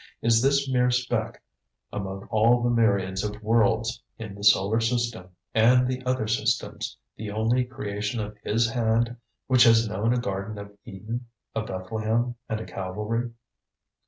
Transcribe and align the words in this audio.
Is 0.23 0.41
this 0.41 0.67
mere 0.67 0.89
speck 0.89 1.43
among 1.93 2.23
all 2.31 2.63
the 2.63 2.71
myriads 2.71 3.23
of 3.23 3.39
worlds 3.43 4.01
in 4.17 4.33
the 4.33 4.43
solar 4.43 4.79
system, 4.79 5.29
and 5.53 5.87
the 5.87 6.03
other 6.07 6.25
systems, 6.25 6.97
the 7.17 7.29
only 7.29 7.63
creation 7.65 8.19
of 8.19 8.35
His 8.43 8.71
hand 8.71 9.17
which 9.45 9.61
has 9.65 9.87
known 9.87 10.11
a 10.11 10.17
Garden 10.19 10.57
of 10.57 10.75
Eden, 10.85 11.27
a 11.53 11.61
Bethlehem, 11.61 12.33
and 12.49 12.59
a 12.59 12.65
Calvary? 12.65 13.29